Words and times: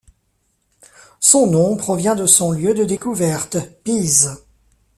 Son 1.19 1.45
nom 1.45 1.77
provient 1.77 2.15
de 2.15 2.25
son 2.25 2.49
lieu 2.51 2.73
de 2.73 2.85
découverte, 2.85 3.57
Pise. 3.83 4.35